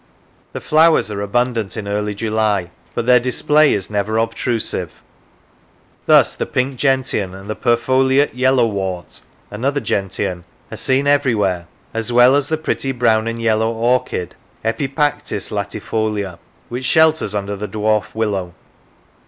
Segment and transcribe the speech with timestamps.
[0.53, 4.89] The flowers are abun dant in early July, but their display is never obtrusive.
[6.07, 12.11] Thus, the pink gentian, and the perfoliate yellow wort (another gentian), are seen everywhere, as
[12.11, 14.33] well as the pretty brown and yellow orchid
[14.65, 18.55] Epipactis latifolia, which shelters under the dwarf willow.